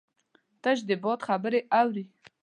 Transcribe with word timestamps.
تش 0.61 0.79
د 0.89 0.91
باد 1.03 1.19
خبرې 1.27 1.59
اوري 1.79 2.03